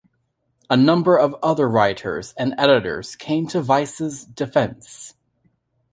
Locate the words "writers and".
1.69-2.55